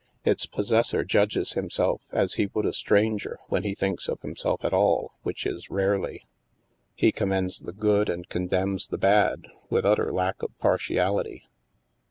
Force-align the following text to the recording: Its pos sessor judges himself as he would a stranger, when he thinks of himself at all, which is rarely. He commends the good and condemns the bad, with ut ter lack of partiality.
Its 0.25 0.47
pos 0.47 0.69
sessor 0.71 1.05
judges 1.07 1.51
himself 1.51 2.01
as 2.11 2.33
he 2.33 2.47
would 2.55 2.65
a 2.65 2.73
stranger, 2.73 3.37
when 3.49 3.61
he 3.61 3.75
thinks 3.75 4.09
of 4.09 4.19
himself 4.23 4.65
at 4.65 4.73
all, 4.73 5.11
which 5.21 5.45
is 5.45 5.69
rarely. 5.69 6.25
He 6.95 7.11
commends 7.11 7.59
the 7.59 7.71
good 7.71 8.09
and 8.09 8.27
condemns 8.27 8.87
the 8.87 8.97
bad, 8.97 9.45
with 9.69 9.85
ut 9.85 9.97
ter 9.97 10.11
lack 10.11 10.41
of 10.41 10.57
partiality. 10.57 11.43